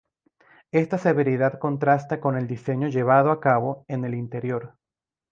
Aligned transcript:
Esta 0.71 0.97
severidad 0.97 1.59
contrasta 1.59 2.19
con 2.19 2.35
el 2.35 2.47
diseño 2.47 2.87
llevado 2.87 3.29
a 3.29 3.39
cabo 3.39 3.85
en 3.87 4.03
el 4.03 4.15
interior. 4.15 4.75